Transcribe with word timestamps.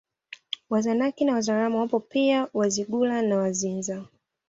Wazanaki 0.69 1.25
na 1.25 1.33
Wazaramo 1.33 1.79
wapo 1.79 1.99
pia 1.99 2.47
Wazigula 2.53 3.21
na 3.21 3.37
Wazinza 3.37 4.05